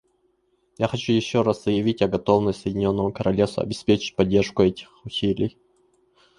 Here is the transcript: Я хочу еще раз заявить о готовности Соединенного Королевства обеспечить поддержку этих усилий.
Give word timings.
Я 0.79 0.87
хочу 0.87 1.13
еще 1.13 1.43
раз 1.43 1.63
заявить 1.63 2.01
о 2.01 2.07
готовности 2.07 2.61
Соединенного 2.63 3.11
Королевства 3.11 3.61
обеспечить 3.61 4.15
поддержку 4.15 4.63
этих 4.63 4.89
усилий. 5.05 5.59